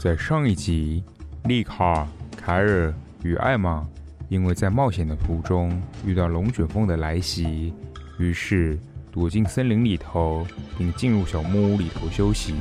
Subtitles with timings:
[0.00, 1.04] 在上一集，
[1.44, 2.90] 丽卡、凯尔
[3.22, 3.86] 与艾玛
[4.30, 7.74] 因为在冒险的途中遇到龙卷风的来袭，
[8.18, 8.78] 于是
[9.12, 10.46] 躲进森林里头，
[10.78, 12.54] 并进入小木屋里头休息。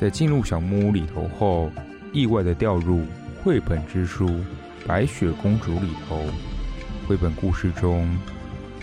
[0.00, 1.70] 在进入小木屋里头后，
[2.14, 3.02] 意外地掉入
[3.44, 4.26] 绘本之书
[4.86, 6.18] 《白雪公主》里头。
[7.06, 8.08] 绘本故事中，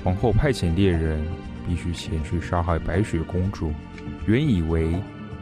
[0.04, 1.20] 皇后派遣猎人
[1.68, 3.74] 必须前去杀害白雪公主，
[4.28, 4.94] 原以为。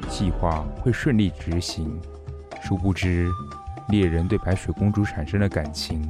[0.09, 2.00] 计划会顺利执行，
[2.63, 3.27] 殊不知
[3.89, 6.02] 猎人对白雪公主产生了感情，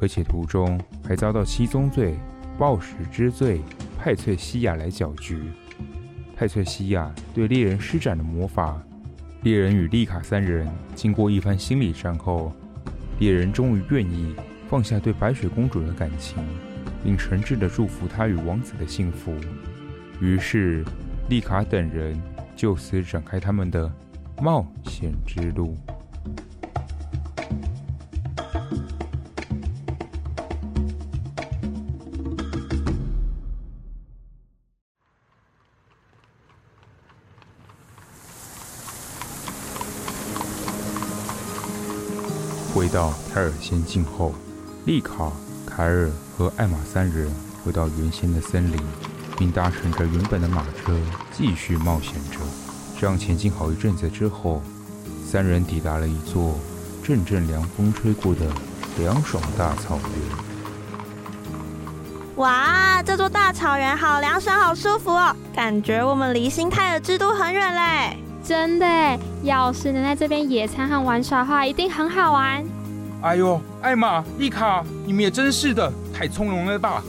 [0.00, 2.14] 而且途中还遭到七宗罪、
[2.58, 3.60] 暴食之罪
[3.98, 5.42] 派翠西亚来搅局。
[6.36, 8.82] 派翠西亚对猎人施展了魔法，
[9.42, 12.52] 猎人与丽卡三人经过一番心理战后，
[13.18, 14.34] 猎人终于愿意
[14.68, 16.44] 放下对白雪公主的感情，
[17.04, 19.34] 并诚挚地祝福她与王子的幸福。
[20.20, 20.84] 于是
[21.28, 22.20] 丽卡等人。
[22.62, 23.92] 就此展开他们的
[24.40, 25.76] 冒险之路。
[42.72, 44.32] 回到泰尔仙境后，
[44.86, 45.32] 丽卡、
[45.66, 46.08] 凯尔
[46.38, 47.28] 和艾玛三人
[47.64, 48.80] 回到原先的森林。
[49.38, 50.98] 并搭乘着原本的马车
[51.32, 52.38] 继续冒险着。
[52.98, 54.62] 这样前进好一阵子之后，
[55.24, 56.58] 三人抵达了一座
[57.02, 58.46] 阵阵凉风吹过的
[58.98, 60.52] 凉爽大草原。
[62.36, 65.34] 哇，这座大草原好凉爽，好舒服哦！
[65.54, 68.16] 感觉我们离新泰尔之都很远嘞。
[68.42, 68.86] 真的，
[69.42, 72.64] 要是能在这边野餐和玩耍的话，一定很好玩。
[73.20, 77.02] 哎呦，艾玛、丽卡，你们也真是的，太从容了吧？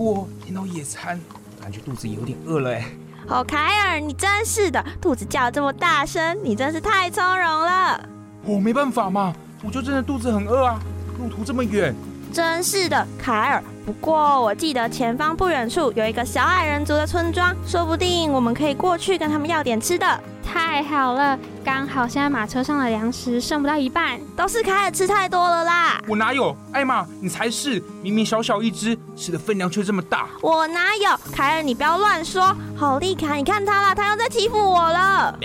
[0.00, 0.26] 不过。
[0.46, 1.20] 听到野餐，
[1.60, 2.86] 感觉肚子有点饿了哎。
[3.28, 8.08] 哦，凯尔，你真是的，肚子叫这么大声，你真是太从容了。
[8.42, 10.80] 我、哦、没办法嘛，我就真的肚子很饿啊，
[11.18, 11.94] 路途这么远。
[12.32, 13.62] 真是的，凯尔。
[13.84, 20.20] 不过我记得前方不远处有一个小矮人族的村庄，说不定我们可以过去跟他们要点吃的。
[20.52, 26.02] 太好了，刚好现在马车上的粮食剩不到一半，都是凯尔吃太多了啦。
[26.08, 26.56] 我哪有？
[26.72, 30.26] 艾玛，你才是，明明小小一只，吃的分量却这么大。
[30.42, 31.16] 我哪有？
[31.32, 32.52] 凯尔，你不要乱说。
[32.76, 35.38] 好丽卡，你看他啦，他又在欺负我了。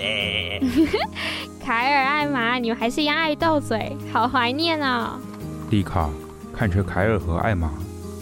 [1.64, 5.20] 凯尔、艾玛，你们还是一样爱斗嘴，好怀念啊、哦。
[5.70, 6.10] 丽卡
[6.52, 7.70] 看着凯尔和艾玛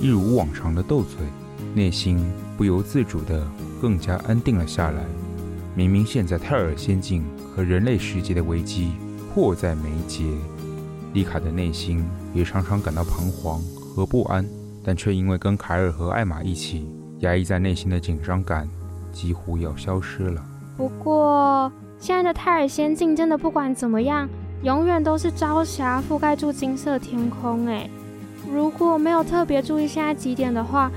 [0.01, 1.25] 一如往常的斗嘴，
[1.73, 3.47] 内心不由自主的
[3.81, 5.01] 更加安定了下来。
[5.75, 7.23] 明明现在泰尔仙境
[7.55, 8.91] 和人类世界的危机
[9.33, 10.23] 迫在眉睫，
[11.13, 14.45] 丽卡的内心也常常感到彷徨和不安，
[14.83, 16.87] 但却因为跟凯尔和艾玛一起，
[17.19, 18.69] 压抑在内心的紧张感
[19.11, 20.43] 几乎要消失了。
[20.77, 24.29] 不过，现在的泰尔仙境真的不管怎么样，
[24.61, 27.65] 永远都是朝霞覆盖住金色天空。
[27.65, 27.89] 哎，
[28.51, 30.91] 如果没有特别注意现在几点的话，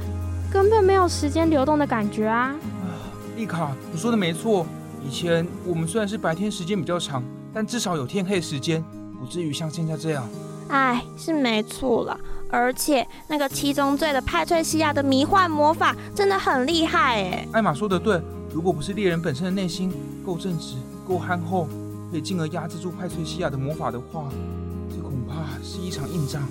[0.52, 2.54] 根本没有时间流动的感觉啊。
[3.36, 4.66] 丽卡，你说的没错。
[5.06, 7.22] 以前我们虽然是白天时间比较长，
[7.52, 8.82] 但至少有天黑时间，
[9.20, 10.26] 不至于像现在这样。
[10.68, 12.18] 哎，是没错了。
[12.50, 17.46] 而且那个七宗罪的派翠西亚的迷幻魔法真的很厉害哎。
[17.52, 18.20] 艾玛说的对，
[18.54, 19.92] 如果不是猎人本身的内心
[20.24, 21.68] 够正直、够憨厚，
[22.10, 24.24] 可以进而压制住派翠西亚的魔法的话，
[24.88, 26.42] 这恐怕是一场硬仗。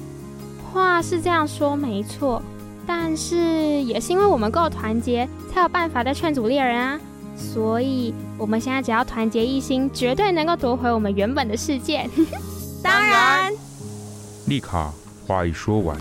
[0.71, 2.41] 话是这样说没错。
[2.87, 3.35] 但是
[3.83, 6.99] 也是因为我们够团结，才有办法在劝阻猎人啊！
[7.37, 12.09] 所以我们现在只要团结一心，绝对能够夺回我们原本的世界。
[12.83, 13.51] 当然，
[14.47, 14.93] 丽卡
[15.25, 15.97] 话一说完，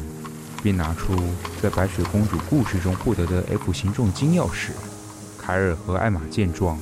[0.63, 1.15] 便拿出
[1.63, 4.71] 在白雪公主故事中获得的 F 形状金钥匙。
[5.39, 6.79] 凯尔和艾玛见状，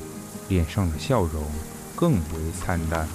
[0.49, 1.43] 脸上的笑容
[1.97, 3.09] 更为灿烂。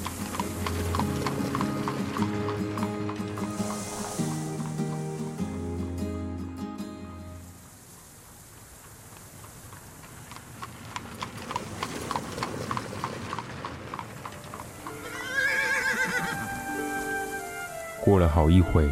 [18.08, 18.90] 过了好一会，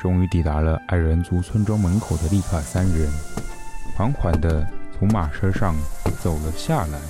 [0.00, 3.10] 终于抵达了矮人族村庄门口的丽卡三人，
[3.96, 4.64] 缓缓地
[4.96, 5.74] 从马车上
[6.22, 7.00] 走了下来，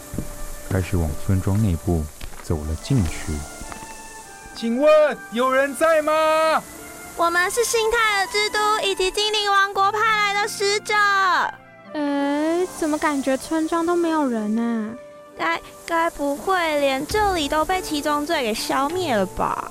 [0.71, 2.03] 开始往村庄内部
[2.43, 3.35] 走了进去。
[4.55, 6.63] 请问有人在吗？
[7.19, 10.95] 我们是新泰尔之都以及精灵王国派来的使者。
[11.93, 14.95] 哎，怎么感觉村庄都没有人呢？
[15.37, 19.71] 该该不会连这里都被七宗罪给消灭了吧？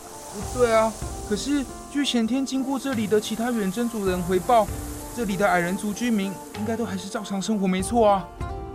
[0.54, 0.94] 对啊。
[1.32, 4.68] 可是，据前天经过这里的其他远征族人回报，
[5.16, 8.28] 这里的矮人族居民应该都还是照常生活，没错啊。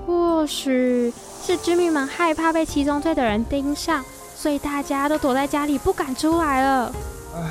[0.06, 1.12] 或许
[1.44, 4.03] 是居民们害怕被七宗罪的人盯上，
[4.35, 6.94] 所以大家都躲在家里不敢出来了。
[7.35, 7.50] 唉，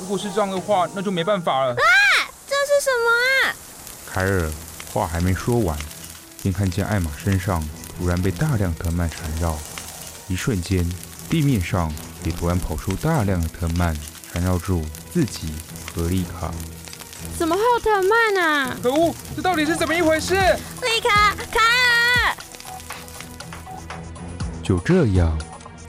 [0.00, 1.72] 如果是这样的话，那就没办法了。
[1.72, 1.76] 啊，
[2.48, 3.54] 这是什么啊？
[4.10, 4.50] 凯尔
[4.94, 5.76] 话还没说完，
[6.40, 7.62] 便看见艾玛身上
[7.98, 9.58] 突然被大量藤蔓缠绕，
[10.26, 10.90] 一瞬间，
[11.28, 11.92] 地面上
[12.24, 13.94] 也突然跑出大量的藤蔓。
[14.32, 14.82] 缠绕住
[15.12, 15.52] 自己
[15.94, 16.50] 和丽卡，
[17.36, 18.76] 怎么会有藤蔓啊？
[18.82, 20.34] 可恶，这到底是怎么一回事？
[20.34, 22.36] 丽卡，卡尔！
[24.62, 25.38] 就这样，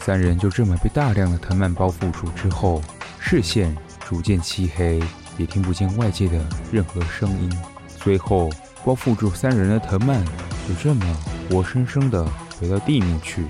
[0.02, 2.82] 三人就这么被大量的藤蔓包覆住之后，
[3.18, 3.74] 视线
[4.06, 5.02] 逐渐漆黑，
[5.38, 6.38] 也听不见外界的
[6.70, 7.50] 任何声音。
[7.98, 8.50] 最后，
[8.84, 10.22] 包覆住三人的藤蔓
[10.68, 11.18] 就这么
[11.50, 12.28] 活生生的
[12.60, 13.46] 回到地面去，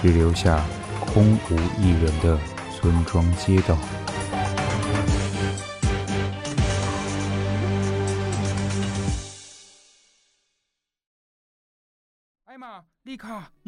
[0.00, 0.64] 只留下
[1.12, 2.38] 空无一人的
[2.78, 3.76] 村庄街道。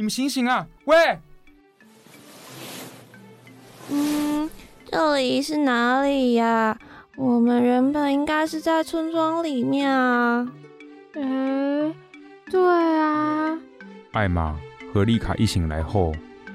[0.01, 0.67] 你们醒醒啊！
[0.87, 1.19] 喂，
[3.91, 4.49] 嗯，
[4.91, 6.79] 这里是哪里呀？
[7.19, 10.51] 我们原本应该是在村庄里面啊。
[11.13, 11.95] 诶，
[12.51, 13.59] 对啊。
[14.13, 14.59] 艾玛
[14.91, 16.15] 和丽卡一醒来后，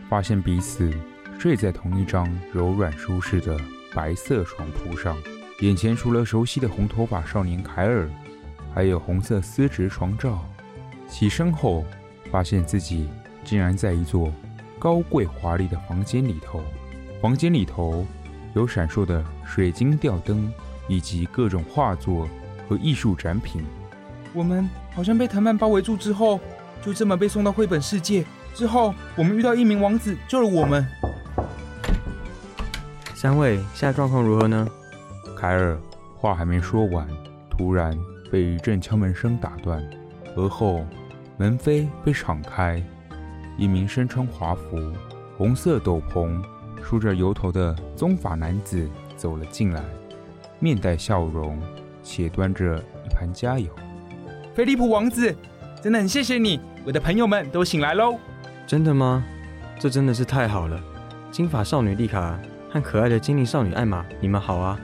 [0.09, 0.91] 发现彼此
[1.37, 3.55] 睡在同一张柔软舒适的
[3.93, 5.15] 白色床铺上，
[5.59, 8.09] 眼前除了熟悉的红头发少年凯尔，
[8.73, 10.43] 还有红色丝质床罩。
[11.07, 11.85] 起身后。
[12.31, 13.07] 发现自己
[13.45, 14.33] 竟然在一座
[14.79, 16.61] 高贵华丽的房间里头，
[17.21, 18.05] 房间里头
[18.55, 20.51] 有闪烁的水晶吊灯，
[20.87, 22.27] 以及各种画作
[22.67, 23.63] 和艺术展品。
[24.33, 26.39] 我们好像被藤蔓包围住之后，
[26.81, 28.25] 就这么被送到绘本世界。
[28.53, 30.85] 之后，我们遇到一名王子救了我们。
[33.13, 34.67] 三位现在状况如何呢？
[35.37, 35.77] 凯尔
[36.17, 37.07] 话还没说完，
[37.49, 37.97] 突然
[38.31, 39.87] 被一阵敲门声打断，
[40.35, 40.83] 而后。
[41.37, 42.81] 门扉被敞开，
[43.57, 44.91] 一名身穿华服、
[45.37, 46.41] 红色斗篷、
[46.83, 49.81] 梳着油头的棕发男子走了进来，
[50.59, 51.59] 面带笑容，
[52.03, 53.67] 且端着一盘佳肴。
[54.53, 55.35] 菲利普王子，
[55.81, 58.17] 真的很谢谢你，我的朋友们都醒来喽！
[58.67, 59.23] 真的吗？
[59.79, 60.79] 这真的是太好了！
[61.31, 64.79] 金发少女丽卡和可爱的精灵少女艾玛，你们好啊！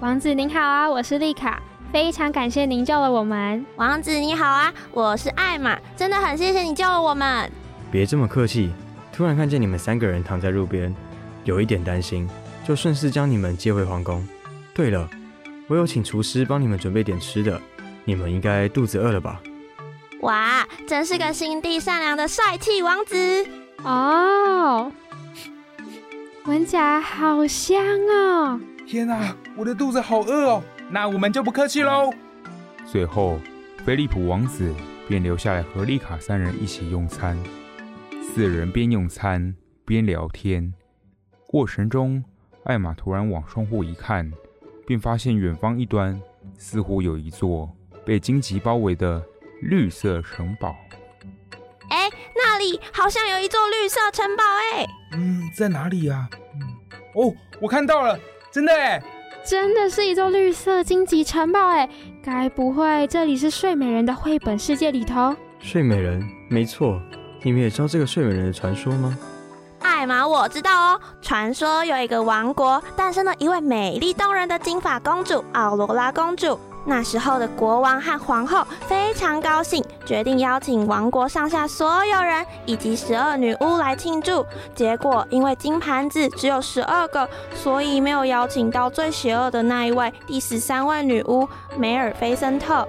[0.00, 1.62] 王子您好啊，我是丽卡。
[1.92, 7.50] 非常感谢您救了我们，王子你好啊，我是艾玛，真的很谢谢你救了我们。
[7.90, 8.72] 别这么客气，
[9.12, 10.94] 突然看见你们三个人躺在路边，
[11.44, 12.28] 有一点担心，
[12.66, 14.26] 就顺势将你们接回皇宫。
[14.74, 15.08] 对了，
[15.68, 17.60] 我有请厨师帮你们准备点吃的，
[18.04, 19.40] 你们应该肚子饿了吧？
[20.20, 23.46] 哇，真是个心地善良的帅气王子
[23.82, 24.90] 哦，
[26.46, 28.60] 闻起来好香哦！
[28.86, 30.62] 天哪，我的肚子好饿哦。
[30.88, 32.12] 那我们就不客气喽。
[32.86, 33.38] 最后，
[33.84, 34.72] 菲利普王子
[35.08, 37.36] 便留下来和丽卡三人一起用餐。
[38.34, 39.54] 四人边用餐
[39.84, 40.74] 边聊天，
[41.46, 42.22] 过程中，
[42.64, 44.30] 艾玛突然往窗户一看，
[44.86, 46.20] 便发现远方一端
[46.58, 47.70] 似乎有一座
[48.04, 49.24] 被荆棘包围的
[49.62, 50.76] 绿色城堡。
[51.88, 54.86] 哎，那里好像有一座绿色城堡哎。
[55.12, 56.28] 嗯，在哪里呀？
[56.54, 56.60] 嗯，
[57.14, 58.18] 哦，我看到了，
[58.50, 59.02] 真的哎。
[59.44, 61.88] 真的是一座绿色荆棘城堡哎，
[62.22, 65.34] 该不会这里是睡美人的绘本世界里头？
[65.60, 67.00] 睡美人，没错。
[67.46, 69.16] 你们也知道这个睡美人的传说吗？
[69.80, 71.00] 艾玛，我知道哦。
[71.22, 84.44] 传说有一个王国诞生了一位美丽动人的金发公主奥罗拉公主，那时候的国王和皇后非常高兴，决定邀请王国上下所有人以及十二女巫来庆祝。
[84.74, 91.48] 结果因为金盘子只有十二个，所以没有邀请到最邪恶的那一位第十三位女巫
[91.78, 92.84] 梅尔菲森特。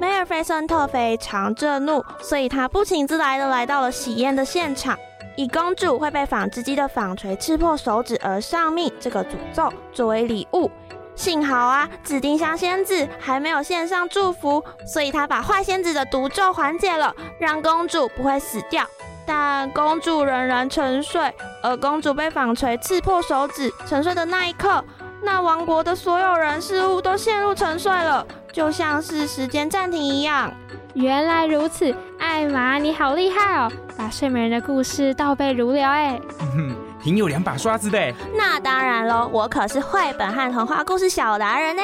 [0.00, 4.98] 梅尔菲森特非常震怒，所以他不请自来的来到了喜宴的现场，
[5.36, 10.70] 以公主会被纺织机的纺锤刺破手指而丧命这个诅咒作为礼物。
[11.14, 18.84] 幸好啊，紫丁香仙子还没有献上祝福，所以他把坏仙子的毒咒缓解了，让公主不会死掉。
[19.24, 21.32] 但公主仍然沉睡，
[21.62, 24.84] 而公主被纺锤刺破手指沉睡的那一刻，
[25.22, 30.54] 那王国的所有人事物都陷入沉睡了，就像是时间暂停一样。
[30.94, 33.68] 原来如此，艾玛你好厉害哦，
[33.98, 36.20] 把睡美人的故事倒背如流哎。
[37.02, 38.14] 挺有两把刷子的。
[38.32, 41.82] 那当然喽，我可是绘本和童话故事小达人呢。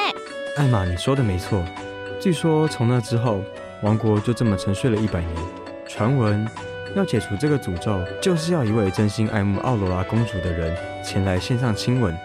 [0.55, 1.61] 艾玛，你说的没错。
[2.21, 3.41] 据说从那之后，
[3.83, 5.29] 王国就这么沉睡了一百年。
[5.85, 6.47] 传闻
[6.95, 10.73] 要解除这个诅咒，就是要一位真心爱慕奥罗拉公主的人
[11.03, 12.17] 前来献上亲吻，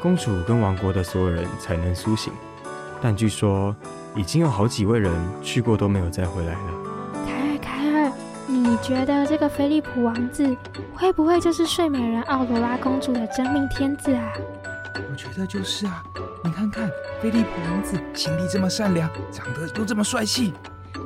[0.00, 2.32] 公主跟王国的所有人才能苏醒。
[3.02, 3.74] 但据说
[4.14, 6.58] 已经有好几位人去过，都没有再回来了。
[7.26, 8.12] 凯尔，凯尔
[8.46, 10.56] 你觉得这个菲利普王子
[10.94, 14.32] 会不会就是睡美人奥罗拉公主的真命天子啊？
[15.10, 16.02] 我觉得就是啊！
[16.44, 16.88] 你看看
[17.20, 20.54] 菲利普王子，心地这么善良，长得又这么帅气。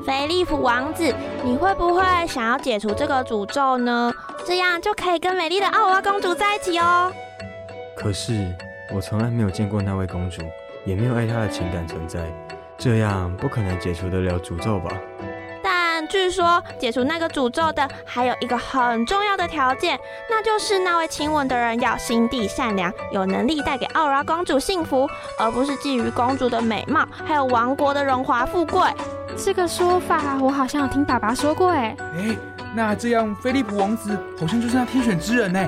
[0.04, 4.12] 菲利普王子，你会不会想要解除这个诅咒呢？
[4.44, 7.10] 这样就可以跟美丽的奥罗拉公主在一起哦。
[7.96, 8.54] 可是
[8.92, 10.42] 我从来没有见过那位公主，
[10.86, 12.20] 也没有爱他的情感存在，
[12.78, 14.90] 这样不可能解除得了诅咒吧？
[15.62, 19.98] 但据说解除那个诅咒的还有一个很重要的条件，
[20.30, 28.82] 那就是那位亲吻的人要心地善良，有能力带给奥拉公主幸福，而不是觊觎公主的美貌，还有王国的荣华富贵。
[29.36, 32.36] 这个说法我好像有听爸爸说过，哎，哎，
[32.76, 35.66] 那这样菲利普王子好像就是那天选之人呢。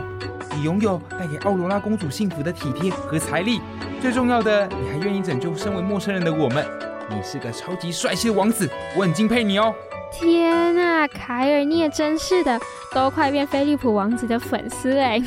[0.54, 3.62] 你拥有带给奥罗拉公主幸福的体贴和财力，
[3.98, 6.66] 最重要的，你还愿意拯救身为陌生人的我们。
[7.08, 9.74] 你是个超级帅气的王子，我很敬佩你哦。
[10.12, 12.60] 天啊，凯尔，你也真是的，
[12.92, 15.18] 都快变菲利普王子的粉丝哎。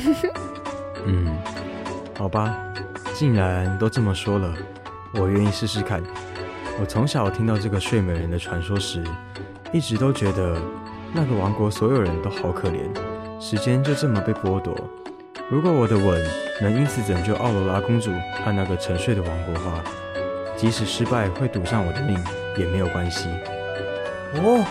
[1.04, 1.26] 嗯，
[2.16, 2.56] 好吧，
[3.12, 4.54] 既然都这么说了，
[5.14, 6.00] 我愿意试试看。
[6.80, 9.02] 我从小听到这个睡美人的传说时，
[9.72, 10.56] 一直都觉得
[11.14, 12.88] 那个王国所有人都好可怜，
[13.38, 14.74] 时间就这么被剥夺。
[15.50, 16.24] 如果我的吻
[16.62, 18.10] 能因此拯救奥罗拉公主
[18.42, 19.84] 和那个沉睡的王国的话，
[20.56, 22.18] 即使失败会赌上我的命
[22.56, 23.28] 也没有关系。
[24.36, 24.64] 哦，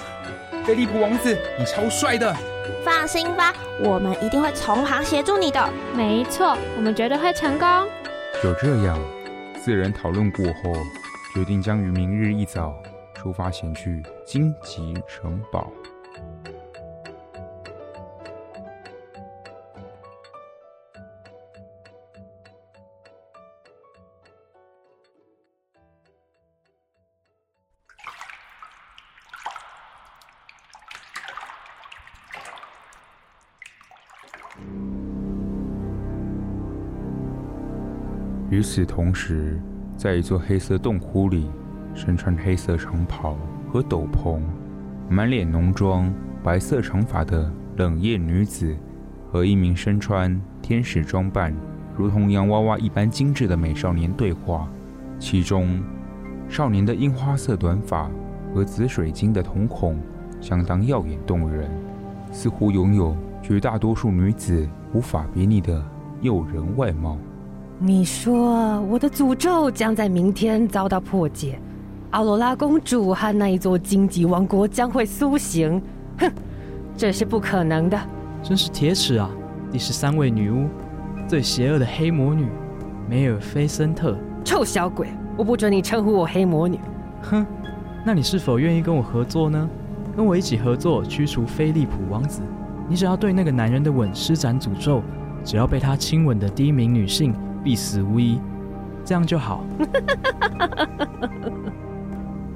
[0.66, 2.36] 菲利普王子，你超帅的！
[2.84, 5.70] 放心吧，我们一定会从旁协助你的。
[5.96, 7.68] 没错，我们绝对会成功。
[8.42, 9.00] 就这样，
[9.64, 10.74] 四人讨论过后，
[11.36, 12.74] 决定将于明日一早
[13.14, 15.72] 出发前去荆棘城堡。
[38.62, 39.60] 与此同时，
[39.98, 41.50] 在一座黑色洞窟里，
[41.96, 43.36] 身穿黑色长袍
[43.74, 44.40] 和斗篷、
[45.10, 46.14] 满脸浓妆、
[46.44, 48.78] 白色长发的冷艳女子，
[49.32, 51.52] 和一名身穿天使装扮、
[51.98, 54.70] 如同洋娃娃一般精致的美少年对话。
[55.18, 55.82] 其中，
[56.48, 58.12] 少年的樱花色短发
[58.54, 60.00] 和紫水晶的瞳孔
[60.40, 61.68] 相当耀眼动人，
[62.32, 65.84] 似乎拥有绝大多数女子无法比拟的
[66.22, 67.18] 诱人外貌。
[67.84, 71.58] 你说我的诅咒将在明天遭到破解，
[72.12, 75.82] 奥罗拉公主和那一座荆棘王国将会苏醒。
[76.20, 76.32] 哼，
[76.96, 78.00] 这是不可能的。
[78.44, 79.28] 真是铁齿啊！
[79.72, 80.68] 第十三位女巫，
[81.28, 82.46] 最邪恶的黑魔女
[83.10, 84.16] 梅尔菲森特。
[84.46, 86.80] 臭小鬼，我不准你称呼我黑魔女。
[87.24, 87.44] 哼，
[88.06, 89.70] 那你是否愿意跟我合作呢？
[90.16, 92.44] 跟我一起合作驱除菲利普王子。
[92.88, 95.02] 你只要对那个男人的吻施展诅咒，
[95.44, 97.34] 只要被他亲吻的第一名女性。
[97.64, 98.40] 必死无疑，
[99.06, 99.64] 这样就好。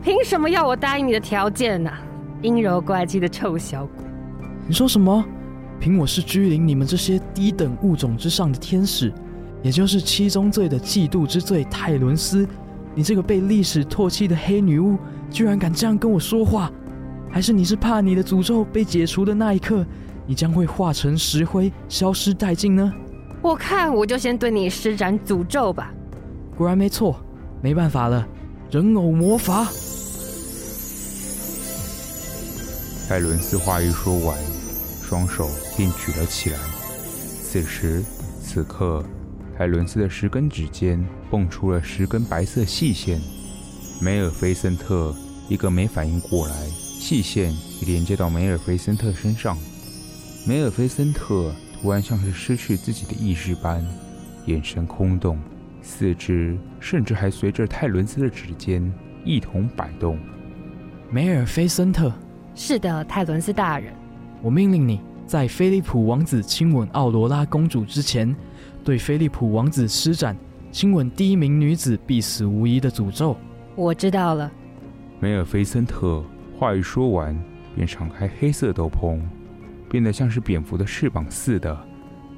[0.04, 2.00] 凭什么要我答应你的条件呢、啊？
[2.42, 4.06] 阴柔怪气的臭小鬼！
[4.68, 5.26] 你说什么？
[5.80, 9.12] 凭我是居临你们这些低等物种之上的天使，
[9.64, 12.48] 也就是七宗罪的嫉妒之罪泰伦斯，
[12.94, 14.98] 你这个被历史唾弃的黑女巫，
[15.30, 16.72] 居然敢这样跟我说话？
[17.30, 19.86] 还是你是怕你的诅咒被解除的那一刻，
[20.26, 22.94] 你将会化成石灰，消失殆尽呢？
[23.46, 25.94] 我看我就先对你施展诅咒吧。
[26.58, 27.24] 果然没错，
[27.62, 28.28] 没办法了，
[28.72, 29.68] 人偶魔法。
[33.08, 34.36] 泰伦斯话一说完，
[35.04, 35.48] 双手
[35.78, 36.58] 便举了起来。
[37.44, 38.04] 此时
[38.44, 39.06] 此刻，
[39.56, 41.00] 泰伦斯的十根指尖
[41.30, 43.22] 蹦出了十根白色细线。
[44.02, 45.14] 梅尔菲森特
[45.48, 49.56] 一个没反应过来，细线已连接到梅尔菲森特身上。
[50.48, 53.86] 梅尔菲森特突然像是失去自己的意识般，
[54.46, 55.38] 眼神空洞，
[55.82, 58.92] 四肢甚至还随着泰伦斯的指尖
[59.24, 60.18] 一同摆动。
[61.12, 62.12] 梅尔菲森特。
[62.58, 63.94] 是的，泰伦斯大人，
[64.42, 68.34] 我命令你在菲利普王子亲吻奥罗拉公主之前，
[68.82, 70.36] 对菲利普王子施展
[70.72, 73.36] 亲吻第一名女子必死无疑的诅咒。
[73.76, 74.50] 我知道了。
[75.20, 76.24] 梅尔菲森特
[76.58, 77.38] 话一说完，
[77.76, 79.20] 便敞开黑色斗篷，
[79.90, 81.78] 变得像是蝙蝠的翅膀似的，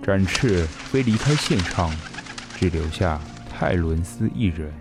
[0.01, 1.91] 展翅飞离开现场，
[2.55, 4.71] 只留下泰伦斯一人。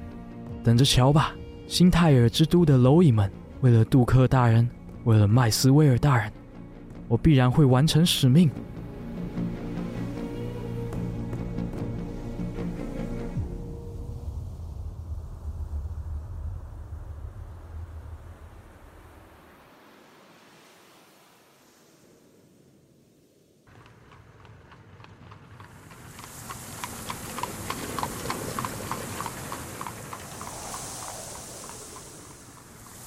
[0.63, 1.33] 等着瞧吧，
[1.67, 3.31] 新泰尔之都的蝼蚁们，
[3.61, 4.69] 为了杜克大人。
[5.05, 6.33] 为了麦斯威尔大人，
[7.07, 8.51] 我必然会完成使命。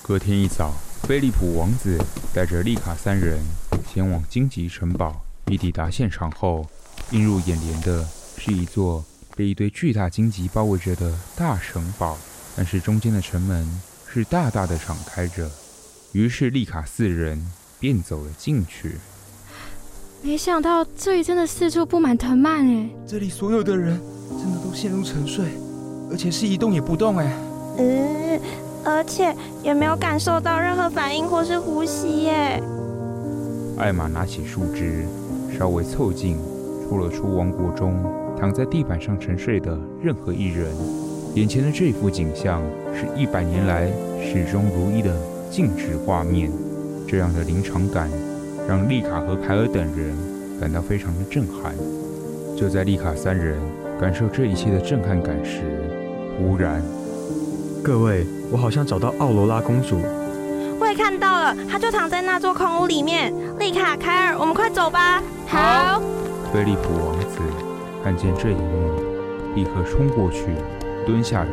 [0.10, 0.74] 隔天一早。
[1.04, 1.96] 菲利普王子
[2.34, 3.38] 带着丽卡三人
[3.88, 5.22] 前往荆棘城堡。
[5.52, 6.66] 一抵达现场后，
[7.12, 8.04] 映入眼帘的
[8.36, 12.18] 是一座被一堆巨大荆棘包围着的大城堡，
[12.58, 13.70] 但是中间的城门
[14.12, 15.48] 是大大的敞开着。
[16.14, 17.40] 于是丽卡四人
[17.80, 18.96] 便走了进去。
[20.24, 22.90] 没想到这里真的四处布满藤蔓哎！
[23.08, 24.02] 这里所有的人
[24.40, 25.46] 真的都陷入沉睡，
[26.10, 27.32] 而且是一动也不动哎。
[27.78, 28.42] 嗯。
[28.90, 32.62] 而且也没有感受到任何反应或是呼吸耶。
[33.78, 35.06] 艾玛拿起树枝，
[35.58, 36.38] 稍微凑近，
[36.84, 38.04] 戳了出王国中
[38.38, 40.68] 躺在地板上沉睡的任何一人。
[41.36, 42.62] 眼前的这幅景象
[42.94, 43.88] 是一百年来
[44.20, 45.16] 始终如一的
[45.52, 46.52] 静止画面。
[47.08, 48.10] 这样的临场感
[48.68, 50.16] 让丽卡和凯尔等人
[50.60, 51.74] 感到非常的震撼。
[52.58, 53.58] 就在丽卡三人
[54.00, 55.62] 感受这一切的震撼感时，
[56.38, 56.84] 忽然。
[57.84, 60.02] 各位，我好像找到奥罗拉公主。
[60.80, 63.34] 我也看到了，她就躺在那座空屋里面。
[63.58, 65.22] 丽卡、凯尔，我们快走吧。
[65.48, 66.02] 好。
[66.52, 67.40] 菲利普王子
[68.04, 68.92] 看见这一幕，
[69.56, 70.48] 立刻冲过去，
[71.06, 71.50] 蹲下来，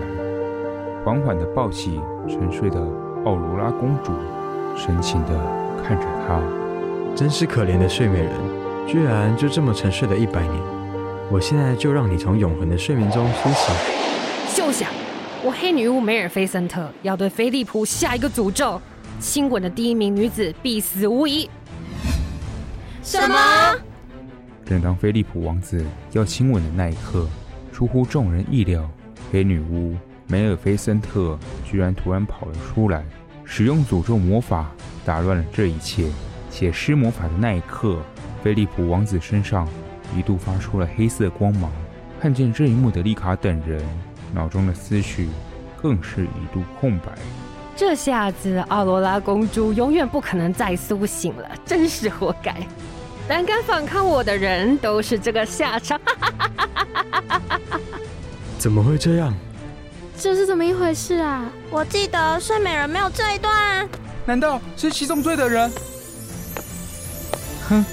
[1.05, 2.81] 缓缓地抱起沉睡的
[3.25, 4.13] 奥罗拉公主，
[4.77, 5.31] 深情地
[5.87, 6.41] 看着她。
[7.15, 8.33] 真是可怜的睡美人，
[8.87, 10.55] 居然就这么沉睡了一百年。
[11.31, 13.75] 我现在就让你从永恒的睡眠中苏醒。
[14.49, 14.89] 休想！
[15.47, 18.83] 我黑女巫梅尔菲森特要对菲利普下一个诅咒，
[19.21, 21.49] 亲吻的第一名女子必死无疑。
[23.01, 23.37] 什么？
[24.65, 27.29] 正当菲利普王子要亲吻的那一刻，
[27.73, 28.91] 出乎众人意料，
[29.31, 29.95] 黑女巫
[30.27, 33.05] 梅尔菲森特居然突然跑了出来，
[33.45, 34.73] 使用诅咒魔法
[35.05, 36.11] 打乱了这一切。
[36.51, 38.03] 且施魔法的那一刻，
[38.43, 39.69] 菲利普王子身上
[40.19, 41.71] 一度发出了黑色光芒。
[42.19, 43.81] 看见这一幕的丽卡等人。
[44.33, 45.29] 脑中的思绪
[45.81, 47.13] 更是一度空白。
[47.77, 52.55] 这下子，奥罗拉公主永远不可能再苏醒了，真是活该！
[53.29, 56.01] 胆敢反抗我的人，都是这个下场。
[58.59, 59.35] 怎么会这样？
[60.19, 61.45] 这是怎么一回事啊？
[61.71, 63.87] 我记得睡美人没有这一段。
[64.25, 65.71] 难道是七宗罪的人？
[67.69, 67.85] 哼！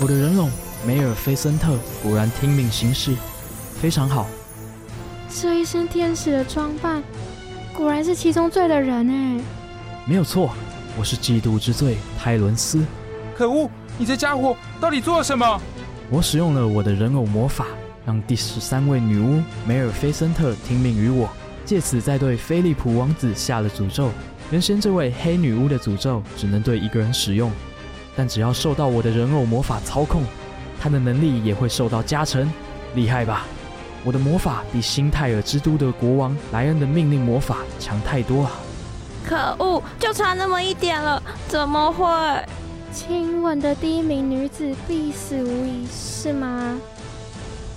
[0.00, 0.50] 我的人龙
[0.86, 3.14] 梅尔菲森特果然听命行事，
[3.82, 4.26] 非常好。
[5.30, 7.02] 这一身天使的装扮，
[7.74, 9.40] 果然是七宗罪的人哎！
[10.06, 10.50] 没有错，
[10.98, 12.82] 我是嫉妒之罪泰伦斯。
[13.36, 15.60] 可恶，你这家伙到底做了什么？
[16.08, 17.66] 我使用了我的人偶魔法，
[18.06, 21.28] 让第十三位女巫梅尔菲森特听命于我，
[21.64, 24.10] 借此再对菲利普王子下了诅咒。
[24.50, 27.52] 原先这位黑女巫的诅咒只能对一个人使用，
[28.16, 30.22] 但只要受到我的人偶魔法操控，
[30.80, 32.50] 她的能力也会受到加成。
[32.94, 33.44] 厉害吧？
[34.04, 38.50] 我的魔法比新泰尔之都的国王莱恩的命令魔法强太多了。
[39.24, 42.06] 可恶，就差那么一点了，怎么会？
[42.92, 46.78] 亲吻的第一名女子必死无疑，是吗？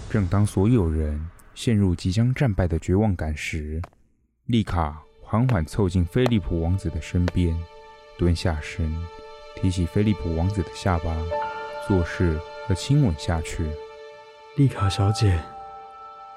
[0.10, 1.20] 正当所有人
[1.54, 3.82] 陷入即将战败的绝望感时，
[4.46, 7.54] 丽卡缓缓凑近菲利普王子的身边，
[8.18, 8.94] 蹲下身，
[9.56, 11.16] 提起菲利普王子的下巴，
[11.88, 13.66] 做事要亲吻下去。
[14.56, 15.38] 丽卡小姐。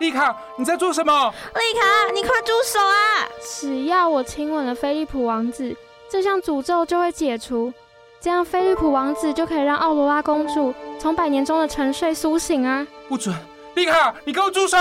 [0.05, 1.33] 丽卡，你在做什么？
[1.55, 3.27] 丽卡，你快住手啊！
[3.41, 5.75] 只要我亲吻了菲利普王子，
[6.11, 7.73] 这项诅咒就会解除，
[8.21, 12.87] 这样菲利普王子就可以让奥罗拉公主从百年中的沉睡苏醒啊！
[13.09, 13.35] 不准，
[13.77, 14.77] 丽卡，你给我住手！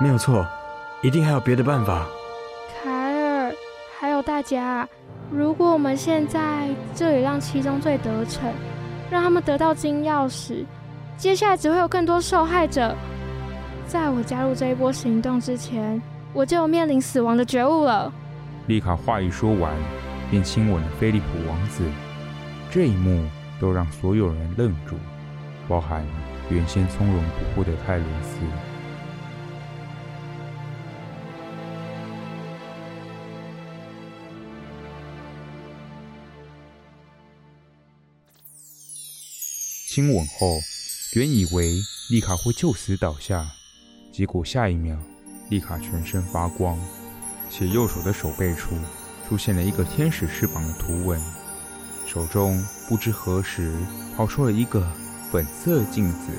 [0.00, 0.44] 没有错，
[1.02, 2.04] 一定还有别的办法。
[2.82, 3.54] 凯尔，
[3.96, 4.88] 还有大家，
[5.30, 8.52] 如果我们现在这里让七宗罪得逞，
[9.08, 10.64] 让他们得到金钥匙，
[11.16, 12.92] 接下来只会有更多受害者。
[13.92, 16.00] 在我加入这一波行动之前，
[16.32, 18.10] 我就面临死亡的觉悟了。
[18.66, 19.76] 丽卡话一说完，
[20.30, 21.84] 便亲吻了菲利普王子。
[22.70, 23.22] 这一幕
[23.60, 24.96] 都让所有人愣住，
[25.68, 26.06] 包含
[26.48, 28.38] 原先从容不迫的泰伦斯。
[39.86, 40.56] 亲吻后，
[41.14, 41.74] 原以为
[42.08, 43.50] 丽卡会就此倒下。
[44.12, 44.94] 结果下一秒，
[45.48, 46.78] 丽卡全身发光，
[47.48, 48.74] 且右手的手背处
[49.26, 51.18] 出现了一个天使翅膀的图纹，
[52.06, 53.72] 手中不知何时
[54.14, 54.86] 跑出了一个
[55.30, 56.30] 粉色镜子。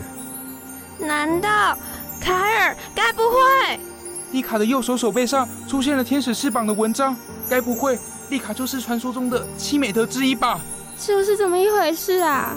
[1.00, 1.76] 难道
[2.22, 2.78] 凯尔？
[2.94, 3.80] 该不会？
[4.32, 7.16] 丽卡的右手手背上出现了天使翅膀的纹章，
[7.50, 7.98] 该不会
[8.30, 10.62] 丽卡就是传说中的七美德之一吧？
[11.00, 12.56] 这是怎么一回事啊？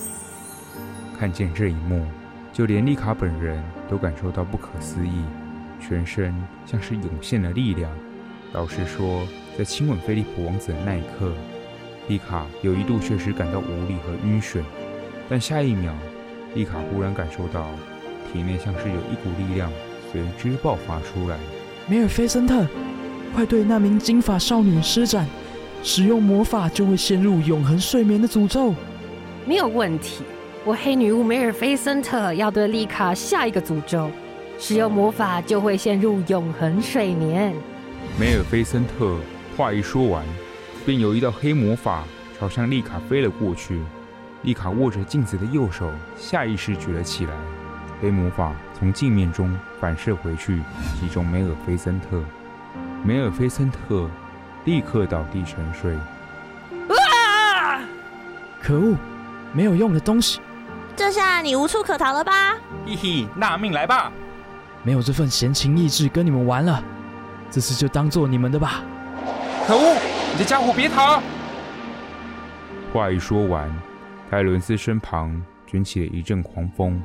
[1.18, 2.06] 看见这一幕。
[2.52, 5.24] 就连丽卡本人都感受到不可思议，
[5.80, 7.90] 全身像是涌现了力量。
[8.52, 9.26] 老实说，
[9.58, 11.32] 在亲吻菲利普王子的那一刻，
[12.08, 14.62] 丽卡有一度确实感到无力和晕眩。
[15.28, 15.92] 但下一秒，
[16.54, 17.66] 丽卡忽然感受到
[18.32, 19.70] 体内像是有一股力量
[20.10, 21.36] 随之爆发出来。
[21.88, 22.66] 梅尔菲森特，
[23.34, 25.26] 快对那名金发少女施展，
[25.82, 28.74] 使用魔法就会陷入永恒睡眠的诅咒。
[29.44, 30.22] 没有问题。
[30.66, 34.10] 我黑女巫梅尔菲森特要对丽卡下一个诅咒，
[34.58, 37.54] 使用魔法就会陷入永恒睡眠。
[38.18, 39.16] 梅尔菲森特
[39.56, 40.24] 话一说完，
[40.84, 42.02] 便有一道黑魔法
[42.36, 43.80] 朝向丽卡飞了过去。
[44.42, 47.32] 丽卡握着镜子的右手下意识举了起来，
[48.02, 50.60] 黑魔法从镜面中反射回去，
[51.00, 52.20] 击中梅尔菲森特。
[53.04, 54.10] 梅尔菲森特
[54.64, 55.94] 立刻倒地沉睡。
[56.88, 57.78] 啊！
[58.60, 58.96] 可恶，
[59.52, 60.40] 没有用的东西！
[60.96, 62.54] 这下你无处可逃了吧？
[62.86, 64.10] 嘿嘿，纳命来吧！
[64.82, 66.82] 没有这份闲情逸致跟你们玩了，
[67.50, 68.82] 这次就当做你们的吧。
[69.66, 69.94] 可恶，
[70.32, 71.20] 你这家伙别逃！
[72.94, 73.70] 话一说完，
[74.30, 76.98] 泰伦斯身旁卷起了一阵狂风，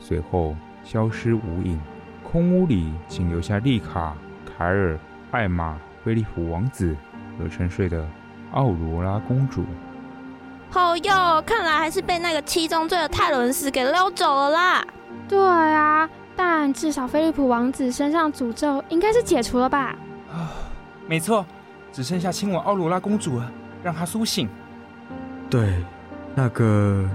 [0.00, 1.78] 随后消失无影。
[2.24, 4.98] 空屋里仅留下丽卡、凯尔、
[5.32, 6.96] 艾玛、菲利普王子
[7.38, 8.08] 和沉睡的
[8.52, 9.66] 奥罗拉公主。
[10.74, 14.84] 哦哟，看来还是被那个七宗罪的泰伦斯给溜走了啦。
[15.26, 19.96] 对啊，但至少菲利普王子身上诅咒应该是解除了吧？
[20.30, 20.52] 啊，
[21.06, 21.44] 没错，
[21.92, 23.50] 只剩下亲吻奥罗拉公主了，
[23.82, 24.48] 让她苏醒。
[25.50, 25.74] 对，
[26.34, 27.08] 那个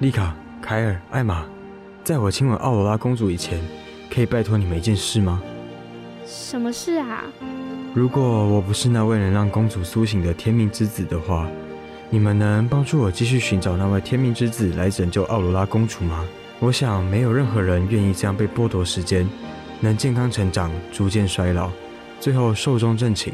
[0.00, 1.44] 丽卡、凯尔、艾玛，
[2.04, 3.58] 在我亲吻奥罗拉公主以前，
[4.12, 5.42] 可以拜托你们一件事吗？
[6.26, 7.24] 什么事啊？
[7.94, 11.48] 如果我不是那位能让公主苏醒的天命之子的话。
[12.12, 16.26] 你们能帮助我继续寻找那位天命之子来拯救奥罗拉公主吗？
[16.58, 19.28] 我想没有任何人愿意这样被剥夺时间，
[19.78, 21.70] 能健康成长，逐渐衰老，
[22.18, 23.32] 最后寿终正寝。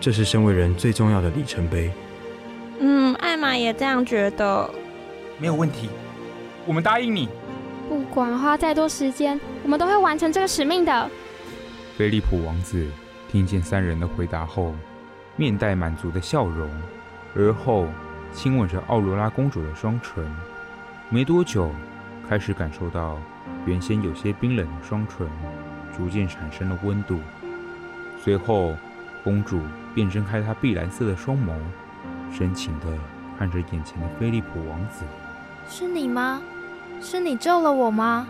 [0.00, 1.90] 这是身为人最重要的里程碑。
[2.78, 4.70] 嗯，艾玛也这样觉得。
[5.36, 5.90] 没有问题，
[6.66, 7.28] 我们答应你。
[7.88, 11.10] 不管花再多时间，我们都会完成这个使命的。
[11.98, 12.86] 菲利普王子
[13.28, 14.72] 听见三人的回答后，
[15.34, 16.70] 面带满足的笑容，
[17.34, 17.88] 而后。
[18.34, 20.28] 亲吻着奥罗拉公主的双唇，
[21.08, 21.70] 没多久，
[22.28, 23.16] 开始感受到
[23.64, 25.26] 原先有些冰冷的双唇
[25.96, 27.20] 逐渐产生了温度。
[28.20, 28.74] 随后，
[29.22, 29.60] 公主
[29.94, 31.52] 便睁开她碧蓝色的双眸，
[32.36, 32.86] 深情地
[33.38, 35.04] 看着眼前的菲利普王子
[35.70, 36.42] ：“是你吗？
[37.00, 38.26] 是你救了我吗？”“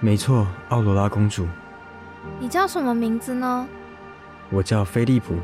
[0.00, 1.46] 没错，奥罗拉公主。
[2.40, 3.68] ”“你叫什么名字呢
[4.50, 5.36] ？”“我叫菲利普。”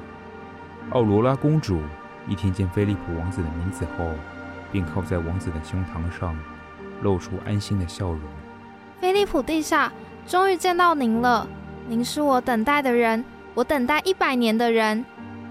[0.91, 1.81] 奥罗拉公主。
[2.29, 4.11] 一听见菲利普王子的名字后，
[4.73, 6.37] 便靠在王子的胸膛上，
[7.03, 8.21] 露出安心的笑容。
[9.01, 9.93] 菲利普陛下，
[10.27, 11.47] 终于见到您了！
[11.87, 15.05] 您是我等待的人，我等待一百年的人。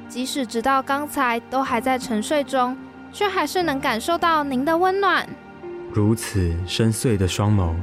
[0.09, 2.75] 即使直到刚才都还在沉睡中，
[3.11, 5.27] 却还是能感受到您的温暖。
[5.91, 7.75] 如此深邃的双眸，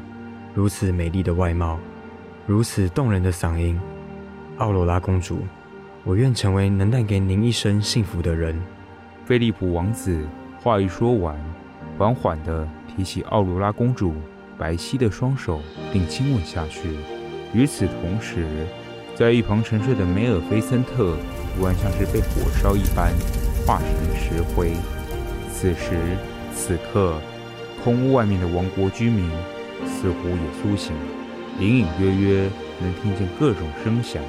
[0.53, 1.79] 如此美丽的外貌，
[2.47, 3.81] 如此动人的嗓音，
[4.59, 5.41] 奥罗拉公主，
[6.03, 8.61] 我愿成为能带给您一生幸福的人。
[9.31, 10.27] 菲利普王子
[10.61, 11.39] 话一说完，
[11.97, 14.13] 缓缓地提起奥罗拉公主
[14.59, 15.61] 白皙的双手，
[15.93, 16.97] 并亲吻下去。
[17.55, 18.45] 与此同时，
[19.15, 21.15] 在一旁沉睡的梅尔菲森特
[21.55, 23.13] 突然像是被火烧一般，
[23.65, 24.73] 化成石灰。
[25.53, 25.97] 此时
[26.53, 27.15] 此刻，
[27.85, 29.31] 空屋外面的王国居民
[29.87, 30.93] 似乎也苏醒，
[31.61, 34.21] 隐隐约约能听见各种声响。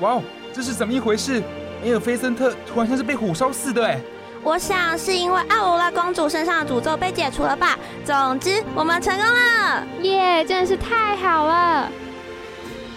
[0.00, 0.22] 哇哦，
[0.52, 1.42] 这是怎么一回事？
[1.84, 4.00] 梅尔菲森特突然像是被火烧似的哎！
[4.42, 7.78] 我想是因为奥罗拉公主身上的诅咒被解除了吧。
[8.06, 10.42] 总之，我们成功了，耶！
[10.46, 11.90] 真的是太好了。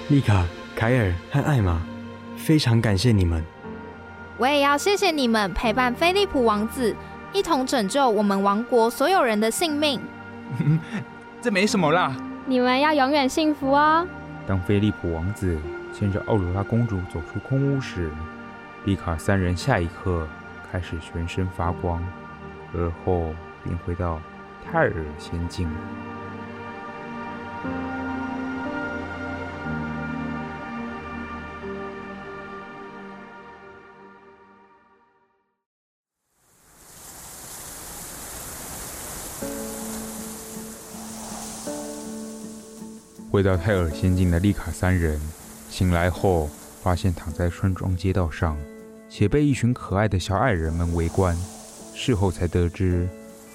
[0.08, 1.82] 丽卡、凯尔和艾玛，
[2.38, 3.44] 非常感谢你们。
[4.38, 6.96] 我也要谢谢你们陪伴菲利普王子，
[7.34, 10.00] 一同拯救我们王国所有人的性命。
[11.42, 14.08] 这没什么啦，你们要永远幸福哦。
[14.48, 15.60] 当菲利普王子
[15.94, 18.10] 牵着奥罗拉公主走出空屋时，
[18.88, 20.26] 丽卡三人下一刻。
[20.72, 22.02] 开始全身发光，
[22.74, 24.22] 而后便回到
[24.66, 25.70] 泰尔仙境。
[43.32, 45.20] 回到泰尔仙境的丽卡三人
[45.70, 46.50] 醒来后，
[46.82, 48.58] 发现躺在村庄街道上。
[49.10, 51.38] 且被一群可爱的小矮人们围观。
[51.94, 53.08] 事后才得知，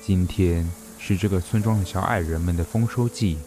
[0.05, 3.39] 今天是这个村庄的小矮人们的丰收季，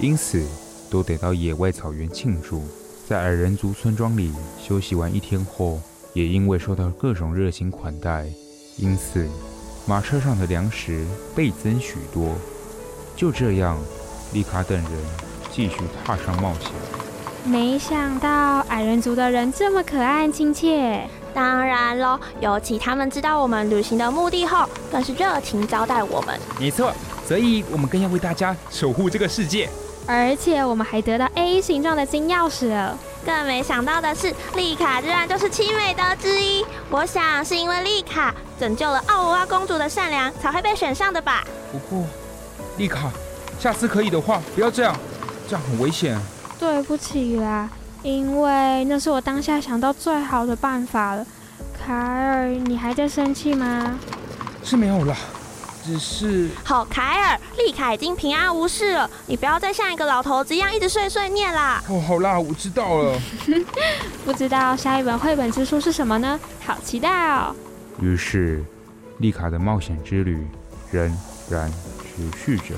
[0.00, 0.44] 因此
[0.90, 2.64] 都得到野外草原庆祝。
[3.08, 5.80] 在矮人族村庄里休息完一天后，
[6.14, 8.26] 也因为受到各种热情款待，
[8.78, 9.28] 因此
[9.86, 11.04] 马车上的粮食
[11.36, 12.34] 倍增许多。
[13.14, 13.78] 就这样，
[14.32, 14.92] 丽卡等人
[15.52, 16.72] 继续踏上冒险。
[17.44, 21.06] 没想到矮人族的人这么可爱亲切。
[21.34, 26.38] 当然喽，尤其他们知道我们旅行的目的后，更是热情招待我们。
[26.58, 26.92] 没错，
[27.26, 29.68] 所以我们更要为大家守护这个世界。
[30.06, 32.98] 而且我们还得到 A 形状的金钥匙了。
[33.24, 36.66] 更没想到的是，丽卡居然就是七美德之一。
[36.90, 41.44] 我想是因为丽卡拯救了奥罗拉公主的善良，才会被选上的吧。
[41.70, 42.04] 不过，
[42.78, 43.12] 丽卡，
[43.60, 44.96] 下次可以的话，不要这样，
[45.48, 46.18] 这样很危险。
[46.58, 47.70] 对不起啦。
[48.02, 51.24] 因为那是我当下想到最好的办法了，
[51.72, 53.98] 凯尔，你还在生气吗？
[54.64, 55.16] 是没有啦，
[55.84, 56.48] 只是……
[56.64, 61.82] 好，凯尔，丽卡已经平安无事了，你不要再像一个老头子一样一直碎碎念啦。
[61.88, 63.18] 哦，好啦，我知道了。
[64.24, 66.38] 不知道下一本绘本之书是什么呢？
[66.64, 67.54] 好期待哦。
[68.00, 68.64] 于是，
[69.18, 70.44] 丽卡的冒险之旅
[70.90, 71.16] 仍
[71.48, 72.74] 然持续着。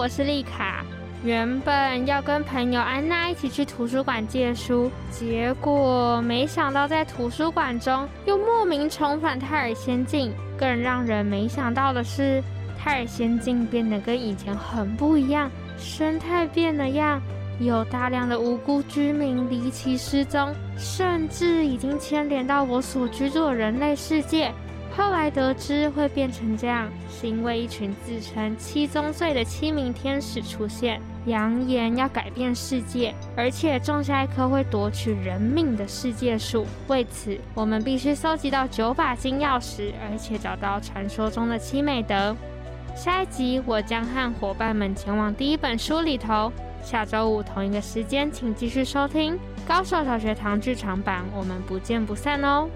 [0.00, 0.82] 我是丽卡。
[1.22, 10.32] 原本要跟朋友安娜一起去图书馆借书，结果没想到在图书馆中又莫名重返泰尔仙境。
[10.58, 12.42] 更让人没想到的是，
[12.78, 17.20] 泰尔仙境变得跟以前很不一样，生态变了样，
[17.58, 24.50] 有大量的无辜居民离奇失踪，甚至已经牵连到我所居住的人类世界。
[24.96, 36.66] 后来得知会变成这样，是因为一群自称七宗罪的七名天使出现，扬言要改变世界，而且种下一棵会夺取人命的世界树。
[36.88, 42.36] 为此，我们必须搜集到九把金钥匙，而且找到传说中的七美德。
[42.96, 46.52] 下一集，我将和伙伴们前往第一本书里头。
[46.82, 49.34] 下周五同一个时间，请继续收听
[49.68, 52.68] 《高手小学堂剧场版》，我们不见不散哦。